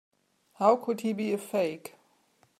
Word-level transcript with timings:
How 0.53 0.77
could 0.77 1.01
he 1.01 1.13
be 1.13 1.31
a 1.31 1.37
fake? 1.37 1.93